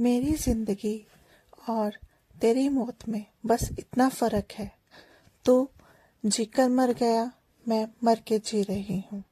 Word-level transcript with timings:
मेरी 0.00 0.32
ज़िंदगी 0.32 1.06
और 1.68 1.92
तेरी 2.40 2.68
मौत 2.68 3.08
में 3.08 3.26
बस 3.46 3.70
इतना 3.78 4.08
फ़र्क 4.08 4.52
है। 4.52 4.72
तो 5.44 5.72
तू 6.24 6.28
जीकर 6.28 6.68
मर 6.68 6.92
गया, 6.92 7.32
मैं 7.68 7.88
मर 8.04 8.20
के 8.26 8.38
जी 8.38 8.62
रही 8.62 9.04
हूँ। 9.12 9.24